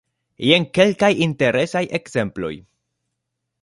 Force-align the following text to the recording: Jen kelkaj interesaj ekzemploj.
Jen 0.45 0.65
kelkaj 0.77 1.11
interesaj 1.27 1.85
ekzemploj. 2.01 2.53